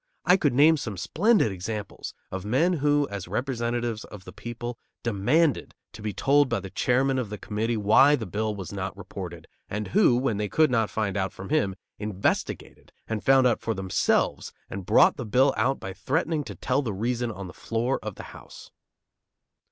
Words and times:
I 0.25 0.35
could 0.35 0.55
name 0.55 0.77
some 0.77 0.97
splendid 0.97 1.51
examples 1.51 2.15
of 2.31 2.43
men 2.43 2.73
who, 2.73 3.07
as 3.11 3.27
representatives 3.27 4.03
of 4.05 4.23
the 4.25 4.33
people, 4.33 4.79
demanded 5.03 5.75
to 5.93 6.01
be 6.01 6.11
told 6.11 6.49
by 6.49 6.59
the 6.59 6.71
chairman 6.71 7.19
of 7.19 7.29
the 7.29 7.37
committee 7.37 7.77
why 7.77 8.15
the 8.15 8.25
bill 8.25 8.55
was 8.55 8.71
not 8.71 8.97
reported, 8.97 9.47
and 9.69 9.89
who, 9.89 10.17
when 10.17 10.37
they 10.37 10.49
could 10.49 10.71
not 10.71 10.89
find 10.89 11.15
out 11.17 11.31
from 11.31 11.49
him, 11.49 11.75
investigated 11.99 12.91
and 13.07 13.23
found 13.23 13.45
out 13.45 13.59
for 13.61 13.75
themselves 13.75 14.51
and 14.71 14.87
brought 14.87 15.17
the 15.17 15.23
bill 15.27 15.53
out 15.55 15.79
by 15.79 15.93
threatening 15.93 16.43
to 16.45 16.55
tell 16.55 16.81
the 16.81 16.93
reason 16.93 17.29
on 17.31 17.45
the 17.45 17.53
floor 17.53 17.99
of 18.01 18.15
the 18.15 18.23
House. 18.33 18.71